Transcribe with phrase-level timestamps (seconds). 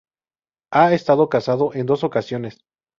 [0.71, 2.63] Ha estado casado en dos ocasiones.